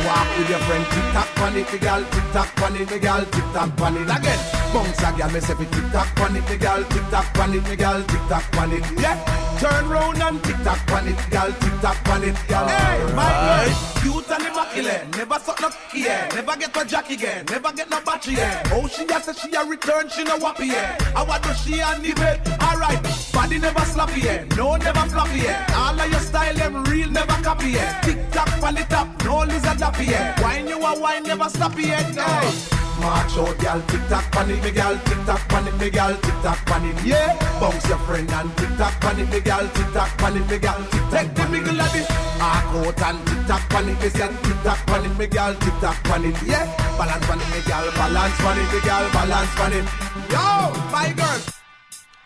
Walk 0.07 0.29
with 0.37 0.49
your 0.49 0.59
friend, 0.59 0.85
tick 0.91 1.07
tock 1.11 1.41
on 1.41 1.57
it, 1.57 1.81
girl. 1.81 2.03
Tick 2.11 2.27
tock 2.31 2.61
on 2.61 2.75
it, 2.77 3.01
girl. 3.01 3.25
Tick 3.25 3.47
tock 3.53 3.81
on 3.81 3.97
it 3.97 4.09
again. 4.17 4.66
Bounce 4.73 5.03
a 5.03 5.11
girl, 5.17 5.31
me 5.31 5.39
say, 5.39 5.55
tick 5.55 5.91
tock 5.91 6.19
on 6.21 6.35
it, 6.35 6.49
me 6.49 6.57
girl. 6.57 6.83
Tick 6.83 7.09
tock 7.09 7.39
on 7.39 7.53
it, 7.53 7.63
me 7.69 7.75
girl. 7.75 8.03
Tick 8.03 8.21
tock 8.29 8.57
on 8.57 8.71
it. 8.73 8.83
Yeah. 8.99 9.17
Turn 9.59 9.89
round 9.89 10.21
and 10.21 10.43
tick 10.43 10.57
tock 10.63 10.91
on 10.91 11.07
it, 11.07 11.17
girl. 11.29 11.51
Tick 11.51 11.81
tock 11.81 12.09
on 12.09 12.23
it, 12.23 12.37
girl. 12.47 12.67
Hey, 12.67 13.13
my 13.13 13.29
girl. 13.65 13.97
Cute 14.01 14.31
and 14.31 14.45
immaculate, 14.45 15.17
never 15.17 15.39
suck 15.39 15.61
no 15.61 15.69
yeah. 15.93 16.29
Never 16.33 16.55
get 16.57 16.75
no 16.75 16.83
jack 16.83 17.09
again, 17.09 17.45
never 17.49 17.71
get 17.73 17.89
no 17.89 17.99
battery 18.01 18.35
yeah. 18.35 18.63
Oh, 18.71 18.87
she 18.87 19.05
just 19.05 19.25
said 19.25 19.37
she 19.37 19.53
a 19.55 19.65
return, 19.65 20.09
she 20.09 20.23
no 20.23 20.37
wappy 20.37 20.67
yeah. 20.67 20.97
I 21.15 21.23
want 21.23 21.43
to 21.43 21.53
she 21.55 21.81
on 21.81 22.01
the 22.01 22.13
bed, 22.13 22.47
alright. 22.61 23.01
Body 23.33 23.59
never 23.59 23.81
sloppy 23.81 24.21
yeah, 24.21 24.45
no 24.55 24.75
never 24.75 24.99
floppy 25.09 25.39
yeah. 25.39 25.65
All 25.75 25.99
of 25.99 26.09
your 26.09 26.19
style 26.19 26.53
them 26.55 26.83
real, 26.85 27.09
never 27.09 27.43
copy 27.43 27.71
yeah. 27.71 27.99
Tick 28.01 28.31
tock 28.31 28.63
on 28.63 28.75
the 28.75 28.83
top, 28.83 29.07
no 29.23 29.39
lizard 29.39 29.77
dappy 29.77 30.07
yeah. 30.07 30.39
Wine 30.41 30.67
you 30.67 30.77
a 30.77 30.99
wine, 30.99 31.23
never 31.23 31.49
stop 31.49 31.77
yeah. 31.77 32.03
Hey. 32.13 32.86
March 32.99 33.37
out, 33.37 33.57
girl, 33.59 33.81
tick 33.87 34.01
tock 34.09 34.35
on 34.37 34.49
it, 34.49 34.63
me 34.63 34.71
girl, 34.71 34.97
tick 35.05 35.25
tock 35.25 35.53
on 35.53 35.67
it, 35.67 35.77
me 35.77 35.89
girl, 35.89 36.15
tick 36.17 36.33
tock 36.41 36.71
on 36.71 36.85
it, 36.85 37.05
yeah. 37.05 37.59
Bounce 37.59 37.87
your 37.87 37.97
friend 37.99 38.31
and 38.31 38.57
tick 38.57 38.69
tock 38.77 39.05
on 39.05 39.19
it, 39.19 39.29
me 39.29 39.39
girl, 39.39 39.67
tick 39.73 39.93
tock 39.93 40.23
on 40.23 40.37
it, 40.37 40.49
me 40.49 40.57
girl, 40.57 40.81
tick 40.89 41.01
tock. 41.01 41.11
Take 41.11 41.35
the 41.35 41.47
middle 41.49 41.81
of 41.81 41.95
it, 41.95 42.09
arc 42.41 42.65
out 42.73 43.01
and 43.07 43.27
tick 43.27 43.45
tock 43.47 43.73
on 43.75 43.89
it, 43.89 44.01
me 44.01 44.09
say 44.09 44.27
tick 44.27 44.59
tock 44.63 44.91
on 44.91 45.05
it, 45.05 45.17
me 45.17 45.27
girl, 45.27 45.53
tick 45.53 45.73
tock 45.79 46.09
on 46.09 46.25
it, 46.25 46.41
yeah. 46.43 46.65
Balance 46.97 47.29
on 47.29 47.39
it, 47.39 47.49
me 47.53 47.61
girl, 47.69 47.91
balance 47.91 48.41
on 48.41 48.57
it, 48.57 48.73
me 48.73 48.79
girl, 48.81 49.05
balance 49.13 49.59
on 49.59 49.73
it. 49.73 49.85
Yo, 50.31 50.45
my 50.91 51.13
girl. 51.15 51.39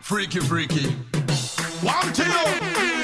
Freaky, 0.00 0.40
freaky. 0.40 0.90
One 1.82 2.12
to 2.12 2.24
you, 2.24 2.44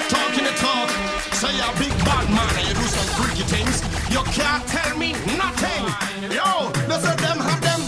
talking 0.08 0.44
the 0.44 0.54
talk. 0.56 0.90
Say 1.34 1.54
you're 1.56 1.66
a 1.66 1.78
big 1.78 1.92
bad 2.04 2.28
man 2.30 2.48
and 2.58 2.68
you 2.68 2.74
do 2.74 2.86
some 2.88 3.08
freaky 3.20 3.42
things. 3.44 3.82
You 4.10 4.22
can't 4.32 4.66
tell 4.66 4.96
me 4.96 5.12
nothing. 5.36 6.07
Yo, 6.30 6.70
they 6.88 6.98
say 7.00 7.16
them 7.16 7.38
have 7.38 7.60
them. 7.60 7.80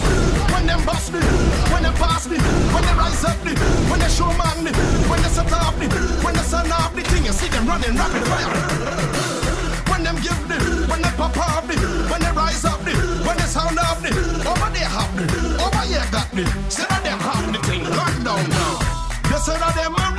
When 0.51 0.67
them 0.67 0.85
bust 0.85 1.13
me, 1.13 1.19
when 1.71 1.83
them 1.83 1.93
pass 1.95 2.27
me, 2.27 2.37
when 2.73 2.83
they 2.83 2.93
rise 2.93 3.23
up 3.23 3.39
me, 3.45 3.53
when 3.89 3.99
they 3.99 4.09
show 4.09 4.31
man 4.37 4.63
me, 4.63 4.71
when 5.09 5.21
they 5.21 5.29
set 5.29 5.51
off 5.53 5.77
me, 5.79 5.87
when 6.23 6.33
they 6.35 6.43
send 6.43 6.71
off 6.71 6.93
the 6.95 7.01
thing, 7.01 7.25
you 7.25 7.33
see 7.33 7.49
them 7.49 7.67
running 7.67 7.95
rapid 7.95 8.23
fire. 8.27 8.51
When 9.89 10.03
them 10.03 10.15
give 10.21 10.41
me, 10.49 10.57
when 10.89 11.01
they 11.01 11.13
pop 11.15 11.37
off 11.37 11.67
me, 11.67 11.75
when 12.09 12.21
they 12.21 12.31
rise 12.31 12.65
up 12.65 12.81
happening. 12.81 13.25
When 13.25 13.37
the 13.37 13.43
sound 13.43 13.77
of 13.77 14.01
the 14.01 14.09
over 14.49 14.69
there 14.73 14.89
happening. 14.89 15.29
Over 15.59 15.83
here 15.87 16.05
got 16.11 16.29
the. 16.31 16.45
Say 16.69 16.85
that 16.89 17.03
them 17.03 17.19
happening 17.19 17.61
thing. 17.61 17.83
Lock 17.83 18.13
down 18.23 18.49
now. 18.49 18.79
They 19.29 19.37
say 19.37 19.57
that 19.57 19.75
them 19.75 20.10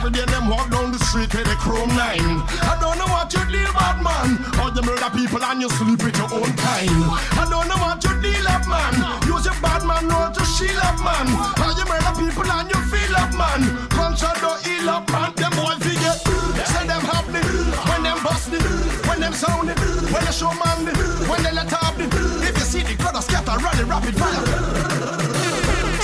Every 0.00 0.16
day 0.16 0.24
them 0.32 0.48
walk 0.48 0.70
down 0.72 0.92
the 0.92 0.98
street 1.12 1.28
with 1.28 1.44
a 1.44 1.56
chrome 1.60 1.92
nine. 1.92 2.40
I 2.64 2.72
don't 2.80 2.96
know 2.96 3.04
what 3.12 3.28
you 3.36 3.44
deal, 3.52 3.68
bad 3.76 4.00
man. 4.00 4.40
Or 4.56 4.72
you 4.72 4.80
murder 4.80 5.12
people 5.12 5.44
and 5.44 5.60
you 5.60 5.68
sleep 5.76 6.00
with 6.00 6.16
your 6.16 6.32
own 6.40 6.56
kind. 6.56 7.04
I 7.36 7.44
don't 7.44 7.68
know 7.68 7.76
what 7.76 8.00
you 8.00 8.16
deal 8.24 8.48
up, 8.48 8.64
man. 8.64 8.96
Use 9.28 9.44
your 9.44 9.60
bad 9.60 9.84
man 9.84 10.08
roll 10.08 10.32
to 10.32 10.42
shield 10.56 10.80
up, 10.80 10.96
man. 11.04 11.28
Or 11.60 11.76
you 11.76 11.84
murder 11.84 12.16
people 12.16 12.48
and 12.48 12.72
you 12.72 12.80
feel 12.88 13.12
up, 13.12 13.28
man. 13.36 13.60
Punch 13.92 14.24
don't 14.24 14.88
up, 14.88 15.04
man. 15.12 15.36
Them 15.36 15.52
boy 15.52 15.76
figure. 15.84 16.16
Say 16.64 16.88
them 16.88 17.04
happening 17.04 17.44
when 17.84 18.00
them 18.00 18.16
busting, 18.24 18.64
when 19.04 19.20
them 19.20 19.36
sounding, 19.36 19.76
when 20.08 20.24
they 20.24 20.32
show 20.32 20.48
man, 20.56 20.80
when 21.28 21.42
they 21.44 21.52
let 21.52 21.68
up. 21.76 22.00
If 22.00 22.56
you 22.56 22.64
see 22.64 22.82
the 22.88 22.96
crowd 22.96 23.20
scatter, 23.20 23.52
running 23.60 23.84
rapid 23.84 24.16
fire. 24.16 24.48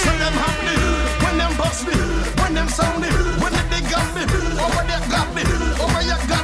Say 0.04 0.16
them 0.20 0.36
happening 0.36 1.16
when 1.24 1.38
them 1.38 1.56
bust 1.56 1.86
me, 1.88 1.96
when 2.40 2.54
them 2.54 2.68
sound 2.68 3.00
me, 3.02 3.08
when 3.40 3.52
they, 3.52 3.65
got 3.82 4.14
me, 4.14 4.22
oh, 4.28 4.64
over 4.64 4.86
there 4.86 5.00
got 5.10 5.34
me, 5.34 5.42
oh, 5.44 5.84
over 5.84 6.00
here 6.00 6.16
got 6.28 6.30
me. 6.30 6.35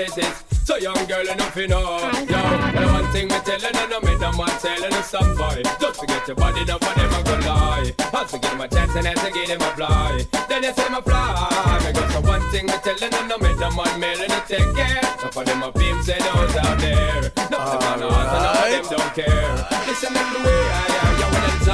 Chases. 0.00 0.44
So 0.64 0.76
young 0.76 1.04
girl, 1.06 1.26
enough 1.28 1.56
you 1.56 1.68
know. 1.68 1.98
Yo, 2.28 2.40
well, 2.74 2.92
one 2.92 3.12
thing 3.12 3.28
me 3.28 3.38
telling 3.44 3.74
you, 3.74 3.88
no 3.88 4.00
me 4.00 4.16
no 4.18 4.32
man 4.32 4.54
telling 4.60 4.92
you 4.92 5.02
stop 5.02 5.36
fight. 5.36 5.64
Just 5.80 6.00
to 6.00 6.06
get 6.06 6.26
your 6.28 6.36
body 6.36 6.64
down 6.64 6.78
for 6.78 6.94
them 6.94 7.12
a 7.12 7.22
go 7.22 7.36
lie. 7.46 7.92
Has 8.12 8.30
to 8.30 8.38
get 8.38 8.52
him 8.52 8.60
a 8.60 8.68
chance 8.68 8.94
and 8.96 9.06
has 9.06 9.20
to 9.20 9.30
get 9.32 9.48
him 9.48 9.60
a 9.60 9.70
fly. 9.76 10.26
Then 10.48 10.62
you 10.62 10.72
say 10.72 10.86
a 10.86 11.02
fly. 11.02 11.92
Got 11.94 12.12
so 12.12 12.20
one 12.20 12.42
thing 12.50 12.66
me 12.66 12.74
telling 12.84 13.12
you, 13.12 13.28
no 13.28 13.36
me 13.38 13.50
no 13.60 13.70
man 13.70 14.00
mailing 14.00 14.30
to 14.30 14.42
take 14.48 14.74
care. 14.74 15.02
Some 15.20 15.36
of 15.36 15.44
them 15.46 15.62
a 15.62 15.72
pimps 15.72 16.08
and 16.08 16.22
those 16.22 16.56
out 16.56 16.78
there. 16.78 17.32
No, 17.50 17.58
the 17.58 17.86
and 17.86 18.00
none 18.00 18.56
of 18.56 18.70
them 18.70 18.84
don't 18.96 19.14
care. 19.14 19.52
Listen 19.86 20.12
to 20.14 20.24
the 20.32 20.40
way 20.44 20.62
I 20.80 20.99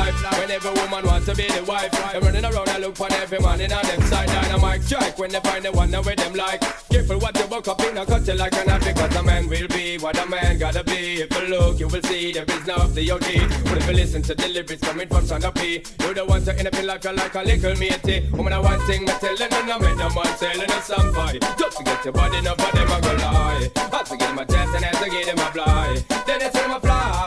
yo, 0.06 0.30
when 0.38 0.50
every 0.50 0.70
woman 0.70 1.06
wants 1.06 1.26
to 1.26 1.34
be 1.34 1.46
the 1.48 1.64
wife, 1.64 1.90
I'm 2.14 2.22
running 2.22 2.44
around, 2.44 2.68
I 2.68 2.78
look 2.78 2.96
for 2.96 3.12
every 3.12 3.38
man 3.40 3.60
in 3.60 3.72
on 3.72 3.84
them 3.84 4.02
side. 4.02 4.28
Dynamite 4.28 4.82
strike 4.82 5.18
when 5.18 5.30
they 5.30 5.40
find 5.40 5.64
the 5.64 5.72
one 5.72 5.90
that 5.90 6.04
with 6.04 6.16
them 6.16 6.34
like. 6.34 6.60
Careful 6.90 7.18
what 7.18 7.36
you 7.38 7.46
buck 7.46 7.68
up 7.68 7.80
in, 7.82 7.98
I 7.98 8.04
cut 8.04 8.26
you 8.26 8.34
like 8.34 8.54
an 8.54 8.68
apple, 8.68 8.86
because 8.92 9.16
a 9.16 9.22
man 9.22 9.48
will 9.48 9.68
be 9.68 9.98
what 9.98 10.18
a 10.18 10.26
man 10.28 10.58
gotta 10.58 10.84
be. 10.84 11.22
If 11.22 11.30
you 11.36 11.48
look, 11.48 11.78
you 11.80 11.88
will 11.88 12.02
see 12.02 12.32
there 12.32 12.44
is 12.44 12.66
no 12.66 12.86
the 12.88 13.10
OD. 13.10 13.28
But 13.64 13.78
if 13.78 13.86
you 13.88 13.94
listen 13.94 14.22
to 14.22 14.34
the 14.34 14.48
lyrics 14.48 14.82
coming 14.82 15.08
from 15.08 15.26
Sandra 15.26 15.52
P, 15.52 15.82
you're 16.00 16.14
the 16.14 16.24
one 16.24 16.44
to 16.44 16.56
end 16.56 16.68
up 16.68 16.74
in 16.74 16.86
life, 16.86 17.04
like 17.04 17.34
a 17.34 17.42
little 17.42 17.76
matey. 17.76 18.28
Woman, 18.32 18.52
I 18.52 18.58
one 18.58 18.80
thing, 18.86 19.02
me 19.04 19.12
telling 19.20 19.52
you, 19.52 19.66
no 19.66 19.78
man, 19.78 19.96
no 19.98 20.08
man 20.10 20.38
telling 20.38 20.68
you 20.68 20.80
some 20.82 21.12
fight. 21.14 21.40
Just 21.58 21.78
to 21.78 21.84
get 21.84 22.04
your 22.04 22.12
body, 22.12 22.40
no 22.42 22.54
for 22.54 22.76
them, 22.76 22.88
I 22.90 23.00
go 23.00 23.12
lie. 23.14 23.70
Has 23.92 24.08
to 24.10 24.16
get 24.16 24.34
my 24.34 24.44
chance 24.44 24.74
and 24.74 24.84
has 24.84 25.02
to 25.02 25.10
get 25.10 25.26
him 25.26 25.38
a 25.38 25.50
fly. 25.52 26.04
Then 26.26 26.38
they 26.38 26.50
say 26.50 26.64
I'm 26.64 26.72
a 26.72 26.80
fly. 26.80 27.25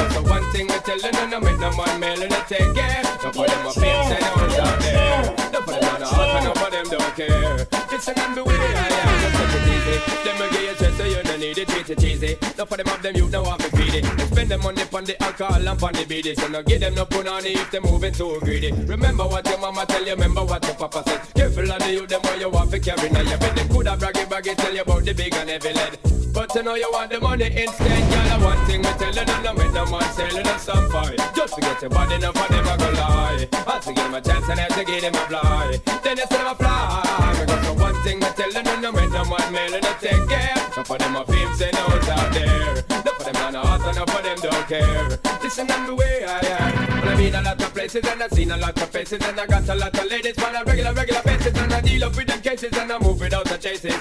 Got 0.00 0.12
the 0.16 0.22
one 0.30 0.44
thing, 0.52 0.66
me 0.66 0.78
telling 0.80 1.12
you, 1.12 1.26
no 1.28 1.40
man, 1.40 1.60
no 1.60 1.70
man 1.76 2.00
mailing 2.00 2.30
to 2.30 2.42
take 2.48 2.72
care. 2.72 3.02
No 3.20 3.28
for 3.36 3.44
them, 3.44 3.66
a 3.66 3.72
pimps 3.76 4.10
and 4.16 4.24
out 4.24 4.80
there. 4.80 5.52
No 5.52 5.60
for 5.60 5.76
them, 5.76 5.92
on 5.92 6.00
the 6.00 6.06
heart, 6.06 6.44
no 6.44 6.52
for 6.56 6.70
them 6.70 6.86
don't 6.88 7.14
care. 7.14 7.68
Listen 7.92 8.14
and 8.16 8.34
the 8.34 8.42
way 8.42 8.56
I 8.56 8.88
am, 8.96 9.20
it 9.44 9.68
easy. 9.76 9.96
Them 10.24 10.38
will 10.40 10.50
give 10.50 10.62
you 10.62 10.74
stress, 10.74 10.96
so 10.96 11.04
you 11.04 11.22
don't 11.22 11.38
need 11.38 11.58
it, 11.58 11.68
treat 11.68 11.90
it 11.90 11.98
cheesy. 12.00 12.38
No 12.56 12.64
for 12.64 12.78
them 12.78 12.88
of 12.88 13.02
them, 13.02 13.14
you 13.14 13.28
know 13.28 13.44
how 13.44 13.56
to 13.58 13.68
feed 13.76 13.94
it. 14.00 14.04
They 14.16 14.24
spend 14.24 14.50
the 14.50 14.56
money 14.56 14.82
on 14.90 15.04
the 15.04 15.22
alcohol 15.22 15.68
and 15.68 15.82
on 15.82 15.92
the 15.92 16.06
beady. 16.08 16.34
So 16.34 16.48
no 16.48 16.62
give 16.62 16.80
them 16.80 16.94
no 16.94 17.04
punani 17.04 17.52
if 17.60 17.70
they 17.70 17.80
moving 17.80 18.14
too 18.14 18.40
greedy. 18.40 18.72
Remember 18.72 19.24
what 19.28 19.46
your 19.46 19.58
mama 19.58 19.84
tell 19.84 20.02
you, 20.02 20.14
remember 20.14 20.44
what 20.46 20.64
your 20.64 20.76
papa 20.76 21.02
said. 21.04 21.20
Careful 21.34 21.70
of 21.70 21.78
the 21.78 21.92
youth, 21.92 22.08
them 22.08 22.22
what 22.22 22.40
you 22.40 22.48
want 22.48 22.70
to 22.70 22.80
carry. 22.80 23.10
Now 23.10 23.20
you 23.20 23.36
bet 23.36 23.54
them 23.54 23.68
coulda 23.68 23.98
braggy 23.98 24.24
braggy 24.24 24.56
tell 24.56 24.74
you 24.74 24.80
about 24.80 25.04
the 25.04 25.12
big 25.12 25.34
and 25.34 25.50
heavy 25.50 25.74
lead. 25.74 26.19
But 26.32 26.54
you 26.54 26.62
know 26.62 26.74
you 26.74 26.88
want 26.92 27.10
the 27.10 27.20
money 27.20 27.46
instead, 27.46 28.02
girl. 28.10 28.32
I 28.32 28.44
one 28.44 28.66
thing 28.66 28.80
me 28.82 28.90
tell 28.98 29.14
you, 29.14 29.24
no 29.42 29.52
make 29.54 29.72
no 29.72 29.84
man 29.86 30.12
selling 30.14 30.46
us 30.46 30.62
some 30.64 30.90
fight. 30.90 31.18
Just 31.34 31.54
to 31.54 31.60
get 31.60 31.80
your 31.82 31.90
body, 31.90 32.18
no 32.18 32.32
for 32.32 32.48
them 32.52 32.66
I 32.68 32.76
go 32.76 32.90
lie. 32.90 33.48
Has 33.66 33.84
to 33.86 33.92
give 33.92 34.06
him 34.06 34.14
a 34.14 34.20
chance 34.20 34.48
and 34.48 34.60
has 34.60 34.72
to 34.74 34.84
give 34.84 35.02
him 35.02 35.14
a 35.14 35.24
fly. 35.26 35.80
Then 36.02 36.16
you 36.18 36.26
say 36.26 36.38
him 36.38 36.46
a 36.46 36.54
fly. 36.54 37.44
Got 37.46 37.64
so 37.64 37.72
one 37.74 37.94
thing 38.02 38.18
me 38.20 38.26
tell 38.36 38.52
you, 38.52 38.80
no 38.80 38.92
make 38.92 39.10
no 39.10 39.24
man 39.24 39.52
mailing 39.52 39.82
to 39.82 39.94
take 40.00 40.28
care. 40.28 40.54
No 40.76 40.82
for 40.84 40.98
them 40.98 41.16
a 41.16 41.24
pimps 41.24 41.60
and 41.60 41.76
out 41.76 42.08
out 42.08 42.32
there. 42.32 42.74
No 42.88 43.12
for 43.18 43.24
them 43.24 43.36
on 43.44 43.52
the 43.52 43.60
heart 43.60 43.94
no 43.94 44.04
for 44.06 44.22
them 44.22 44.38
don't 44.38 44.66
care. 44.68 45.18
Listen 45.42 45.66
to 45.66 45.86
the 45.86 45.94
way 45.94 46.24
I 46.24 46.38
am. 46.46 47.00
Well, 47.00 47.08
I've 47.10 47.18
been 47.18 47.34
a 47.34 47.42
lot 47.42 47.60
of 47.60 47.74
places 47.74 48.06
and 48.06 48.22
I've 48.22 48.32
seen 48.32 48.50
a 48.50 48.56
lot 48.56 48.80
of 48.80 48.88
faces 48.90 49.20
and 49.26 49.40
I 49.40 49.46
got 49.46 49.68
a 49.68 49.74
lot 49.74 49.98
of 49.98 50.06
ladies 50.06 50.38
on 50.44 50.54
a 50.54 50.64
regular, 50.64 50.92
regular 50.92 51.22
basis 51.22 51.58
and 51.58 51.72
I 51.72 51.80
deal 51.80 52.04
up 52.04 52.16
with 52.16 52.28
them 52.28 52.40
cases 52.40 52.76
and 52.76 52.92
I 52.92 52.98
move 52.98 53.20
without 53.20 53.46
the 53.46 53.58
chases. 53.58 53.99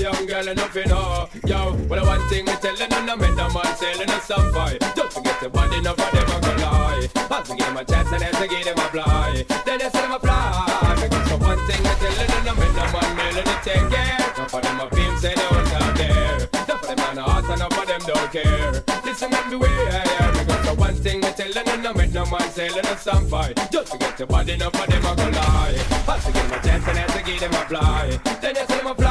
Young 0.00 0.24
girl 0.24 0.48
enough 0.48 0.74
you 0.74 0.86
know, 0.86 1.28
yo. 1.44 1.76
Well, 1.86 2.06
one 2.06 2.26
thing 2.30 2.46
me 2.46 2.52
telling 2.62 2.90
you, 2.90 3.04
no 3.04 3.16
make 3.16 3.36
no 3.36 3.50
man 3.52 3.76
selling 3.76 4.08
us 4.08 4.24
some 4.24 4.50
fight. 4.50 4.80
Just 4.96 5.14
to 5.14 5.20
get 5.20 5.42
your 5.42 5.50
body, 5.50 5.78
no 5.82 5.92
for 5.92 6.16
them 6.16 6.24
a 6.24 6.40
go 6.40 6.52
lie. 6.64 7.08
Has 7.28 7.48
to 7.50 7.54
give 7.54 7.66
him 7.66 7.76
a 7.76 7.84
chance 7.84 8.10
and 8.10 8.22
has 8.22 8.38
to 8.40 8.48
give 8.48 8.66
him 8.66 8.78
a 8.78 8.88
fly. 8.88 9.44
Then 9.66 9.78
they 9.78 9.90
say 9.90 10.00
him 10.00 10.12
a 10.12 10.18
fly. 10.18 10.96
Because 11.02 11.28
so 11.28 11.36
one 11.36 11.60
thing 11.68 11.82
me 11.84 11.92
telling 12.00 12.32
you, 12.32 12.40
no 12.48 12.54
make 12.56 12.74
no 12.80 12.84
man 12.96 13.10
mailing 13.12 13.44
to 13.44 13.56
take 13.60 13.90
care. 13.92 14.18
No 14.38 14.44
for 14.48 14.60
them 14.62 14.80
a 14.80 14.86
pimps 14.88 15.24
and 15.24 15.36
those 15.36 15.72
out 15.76 15.94
there. 15.94 16.48
No 16.64 16.74
for 16.80 16.86
them 16.96 17.00
on 17.04 17.14
the 17.16 17.22
heart 17.22 17.44
and 17.44 17.60
no 17.60 17.68
for 17.68 17.84
them 17.84 18.00
don't 18.00 18.32
care. 18.32 18.72
Listen 19.04 19.30
the 19.30 19.56
I 19.60 20.24
am. 20.24 20.32
Because 20.32 20.64
so 20.64 20.74
one 20.80 20.94
thing 20.94 21.20
me 21.20 21.28
telling 21.36 21.66
you, 21.68 21.76
no 21.76 21.92
make 21.92 22.12
no 22.14 22.24
man 22.24 22.48
selling 22.48 22.86
us 22.86 23.02
some 23.02 23.28
fight. 23.28 23.52
Just 23.70 23.92
to 23.92 23.98
get 23.98 24.18
your 24.18 24.28
body, 24.28 24.56
no 24.56 24.70
for 24.70 24.86
them 24.88 25.04
a 25.04 25.12
go 25.12 25.28
lie. 25.28 25.76
Has 26.08 26.24
to 26.24 26.32
give 26.32 26.40
him 26.40 26.52
a 26.56 26.62
chance 26.64 26.88
and 26.88 26.96
has 26.96 27.12
to 27.12 27.22
give 27.22 27.42
him 27.42 27.52
a 27.52 27.62
fly. 27.68 28.18
Then 28.40 28.54
they 28.54 28.64
say 28.64 28.80
him 28.80 28.86
a 28.86 28.94
fly. 28.94 29.09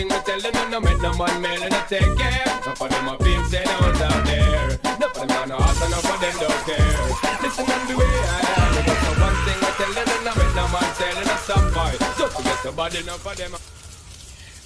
Thing 0.00 0.08
me 0.08 0.16
telling 0.24 0.54
you, 0.54 0.70
no 0.70 0.80
make 0.80 1.02
no 1.02 1.12
man 1.12 1.42
mailing 1.42 1.68
to 1.68 1.84
take 1.86 2.16
care. 2.16 2.44
No 2.64 2.72
for 2.74 2.88
them 2.88 3.08
a 3.08 3.18
pimps 3.18 3.52
and 3.52 3.68
those 3.68 4.00
out 4.00 4.24
there. 4.24 4.68
No 4.98 5.08
for 5.12 5.26
them 5.26 5.42
on 5.42 5.48
the 5.48 5.56
heart 5.60 5.76
and 5.76 5.90
no 5.92 5.98
for 6.00 6.16
them 6.16 6.36
don't 6.40 6.60
care. 6.64 7.04
Listen 7.44 7.66
the 7.84 7.94
way 8.00 8.08
I 8.08 8.40
am. 8.48 8.70
Because 8.80 9.00
so 9.04 9.12
one 9.20 9.36
thing 9.44 9.60
me 9.60 9.68
telling 9.76 10.08
you, 10.08 10.24
no 10.24 10.32
make 10.40 10.54
no 10.56 10.64
man 10.72 10.88
selling 10.96 11.28
us 11.28 11.42
some 11.44 11.70
fight. 11.72 11.98
Just 12.16 12.34
to 12.34 12.42
get 12.42 12.64
your 12.64 12.72
body, 12.72 13.02
no 13.04 13.12
for 13.20 13.34
them. 13.34 13.52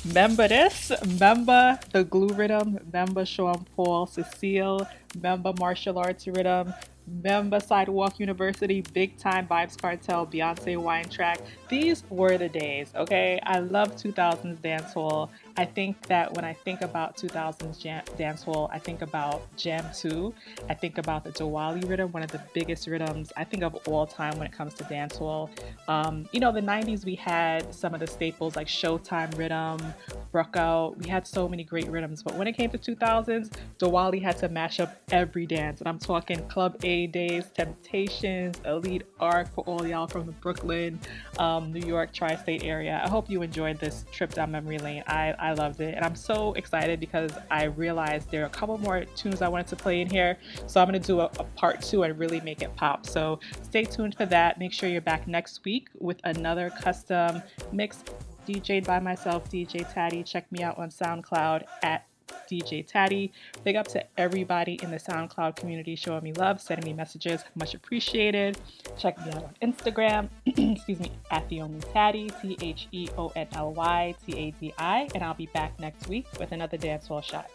Remember 0.07 0.47
this? 0.47 0.92
Remember 1.03 1.81
the 1.90 2.05
glue 2.05 2.29
rhythm? 2.29 2.79
Remember 2.87 3.27
Sean 3.27 3.66
Paul, 3.75 4.07
Cecile? 4.07 4.87
Remember 5.16 5.53
martial 5.59 5.99
arts 5.99 6.29
rhythm? 6.29 6.73
Memba 7.11 7.61
Sidewalk 7.61 8.18
University, 8.18 8.83
Big 8.92 9.18
Time 9.18 9.47
Vybz 9.47 9.77
Kartel, 9.77 10.27
Beyonce 10.27 10.77
Wine 10.77 11.09
Track. 11.09 11.40
These 11.68 12.05
were 12.11 12.37
the 12.37 12.48
days, 12.48 12.92
okay? 12.94 13.40
I 13.42 13.61
love 13.61 13.96
2000s 13.96 14.59
dancehall. 14.59 15.31
I 15.57 15.64
think 15.64 16.07
that 16.09 16.35
when 16.35 16.44
I 16.44 16.53
think 16.53 16.83
about 16.83 17.16
2000s 17.16 17.79
jam- 17.81 18.05
dancehall, 18.18 18.68
I 18.70 18.79
think 18.79 19.03
about 19.03 19.42
Jam 19.57 19.85
2. 19.94 20.35
I 20.68 20.74
think 20.74 20.98
about 20.98 21.24
the 21.24 21.31
Diwali 21.31 21.88
rhythm, 21.88 22.12
one 22.12 22.22
of 22.22 22.31
the 22.31 22.40
biggest 22.53 22.87
rhythms 22.87 23.33
I 23.37 23.44
think 23.44 23.62
of 23.62 23.74
all 23.87 24.07
time 24.07 24.37
when 24.38 24.46
it 24.46 24.53
comes 24.53 24.74
to 24.74 24.85
dancehall. 24.85 25.48
Um, 25.88 26.29
you 26.33 26.40
know, 26.40 26.53
the 26.53 26.61
90s 26.61 27.05
we 27.05 27.14
had 27.14 27.72
some 27.72 27.94
of 27.94 28.00
the 28.00 28.07
staples 28.07 28.57
like 28.57 28.66
Showtime 28.66 29.37
rhythm, 29.38 29.94
Brookout. 30.33 30.98
We 31.03 31.09
had 31.09 31.27
so 31.27 31.48
many 31.48 31.64
great 31.64 31.88
rhythms, 31.88 32.22
but 32.22 32.35
when 32.35 32.46
it 32.46 32.53
came 32.53 32.70
to 32.70 32.79
2000s, 32.79 33.50
Diwali 33.79 34.20
had 34.20 34.37
to 34.38 34.48
mash 34.48 34.81
up 34.81 34.96
every 35.11 35.46
dance. 35.46 35.81
And 35.81 35.88
I'm 35.88 35.98
talking 35.98 36.46
Club 36.48 36.77
A 36.85 37.07
days, 37.07 37.44
Temptations, 37.55 38.61
Elite 38.64 39.05
Arc 39.20 39.53
for 39.55 39.64
all 39.64 39.87
y'all 39.87 40.07
from 40.07 40.27
the 40.27 40.33
Brooklyn, 40.33 40.98
um, 41.38 41.63
New 41.72 41.87
York 41.87 42.12
tri 42.12 42.37
state 42.37 42.64
area. 42.64 43.00
I 43.05 43.09
hope 43.09 43.31
you 43.31 43.42
enjoyed 43.42 43.79
this 43.79 44.05
trip 44.12 44.35
down 44.35 44.50
memory 44.50 44.79
lane. 44.79 45.03
I, 45.07 45.35
I 45.38 45.53
loved 45.53 45.81
it. 45.81 45.94
And 45.94 46.05
I'm 46.05 46.14
so 46.14 46.53
excited 46.55 47.00
because 47.00 47.33
I 47.50 47.64
realized 47.64 48.31
there 48.31 48.42
are 48.42 48.46
a 48.46 48.50
couple 48.50 48.77
more 48.79 49.05
tunes 49.16 49.42
I 49.42 49.48
wanted 49.48 49.66
to 49.68 49.77
play 49.77 50.00
in 50.00 50.09
here. 50.09 50.38
So 50.66 50.81
I'm 50.81 50.88
going 50.88 51.00
to 51.00 51.07
do 51.07 51.20
a, 51.20 51.24
a 51.24 51.44
part 51.57 51.83
two 51.83 52.03
and 52.03 52.18
really 52.18 52.40
make 52.40 52.62
it 52.62 52.74
pop. 52.77 53.07
So 53.07 53.40
stay 53.62 53.85
tuned 53.85 54.16
for 54.16 54.27
that. 54.27 54.59
Make 54.59 54.72
sure 54.72 54.88
you're 54.88 55.00
back 55.00 55.27
next 55.27 55.64
week 55.64 55.88
with 55.98 56.20
another 56.24 56.70
custom 56.70 57.42
mix 57.72 58.03
DJ'd 58.46 58.87
by 58.87 59.00
myself, 59.00 59.50
DJ 59.50 59.90
Tadi. 59.92 60.22
Check 60.22 60.50
me 60.53 60.62
out 60.62 60.79
on 60.79 60.90
SoundCloud 60.90 61.64
at 61.83 62.07
DJ 62.48 62.87
Tadi. 62.87 63.33
Big 63.64 63.76
up 63.76 63.87
to 63.88 64.04
everybody 64.18 64.78
in 64.83 64.90
the 64.90 64.96
SoundCloud 64.96 65.57
community 65.57 65.94
showing 65.96 66.22
me 66.22 66.33
love, 66.33 66.61
sending 66.61 66.87
me 66.87 66.92
messages. 66.92 67.42
Much 67.54 67.74
appreciated. 67.74 68.59
Check 68.98 69.18
me 69.24 69.33
out 69.33 69.44
on 69.44 69.54
Instagram, 69.62 70.28
excuse 70.46 71.00
me, 71.00 71.12
at 71.30 71.48
the 71.48 71.61
only 71.61 71.80
Tadi, 71.92 72.30
T 72.40 72.57
H 72.61 72.88
E 72.92 73.09
O 73.18 73.33
N 73.37 73.48
L 73.54 73.72
Y 73.72 74.14
T 74.26 74.38
A 74.38 74.50
D 74.52 74.72
I. 74.78 75.09
And 75.14 75.22
I'll 75.22 75.35
be 75.35 75.46
back 75.54 75.78
next 75.80 76.09
week 76.09 76.26
with 76.38 76.52
another 76.52 76.76
dancehall 76.78 77.22
shot. 77.22 77.50